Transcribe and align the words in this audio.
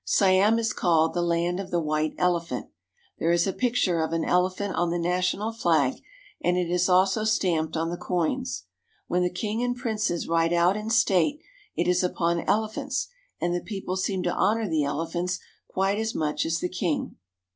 Siam 0.03 0.57
is 0.57 0.73
called 0.73 1.13
the 1.13 1.21
"Land 1.21 1.59
of 1.59 1.69
the 1.69 1.79
White 1.79 2.15
Elephant." 2.17 2.65
There 3.19 3.29
is 3.31 3.45
a 3.45 3.53
picture 3.53 4.01
of 4.01 4.13
an 4.13 4.25
elephant 4.25 4.73
on 4.73 4.89
the 4.89 4.97
national 4.97 5.51
flag, 5.51 5.93
and 6.43 6.57
it 6.57 6.71
is 6.71 6.89
also 6.89 7.23
stamped 7.23 7.77
on 7.77 7.91
the 7.91 7.97
coins. 7.97 8.63
When 9.05 9.21
the 9.21 9.29
king 9.29 9.61
and 9.61 9.75
princes 9.75 10.27
ride 10.27 10.53
out 10.53 10.75
in 10.75 10.89
state, 10.89 11.39
it 11.75 11.87
is 11.87 12.03
upon 12.03 12.39
ele 12.49 12.67
phants, 12.67 13.09
and 13.39 13.53
the 13.53 13.61
people 13.61 13.95
seem 13.95 14.23
to 14.23 14.33
honor 14.33 14.67
the 14.67 14.83
elephants 14.85 15.39
quite 15.67 15.99
as 15.99 16.15
much 16.15 16.47
as 16.47 16.61
the 16.61 16.67
king. 16.69 17.17